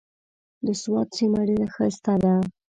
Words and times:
د 0.65 0.67
سوات 0.81 1.07
سيمه 1.17 1.39
ډېره 1.47 1.67
ښايسته 1.75 2.13
ده۔ 2.23 2.33